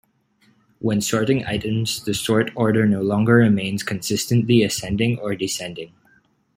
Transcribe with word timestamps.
When 0.79 0.99
sorting 0.99 1.45
items, 1.45 2.03
the 2.05 2.15
sort 2.15 2.49
order 2.55 2.87
no 2.87 3.03
longer 3.03 3.35
remains 3.35 3.83
consistently 3.83 4.63
Ascending 4.63 5.19
or 5.19 5.35
Descending. 5.35 5.93